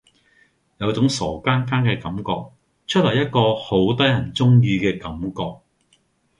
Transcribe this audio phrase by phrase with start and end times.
[0.79, 2.55] 有種傻更更嘅感覺，
[2.87, 5.61] 出嚟一個好得人中意嘅感覺